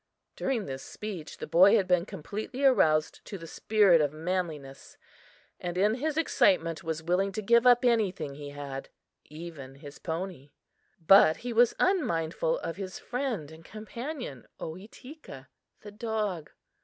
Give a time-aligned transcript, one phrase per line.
[0.35, 4.97] During this speech, the boy had been completely aroused to the spirit of manliness,
[5.59, 8.89] and in his excitement was willing to give up anything he had
[9.25, 10.49] even his pony!
[10.99, 15.49] But he was unmindful of his friend and companion, Ohitika,
[15.81, 16.49] the dog!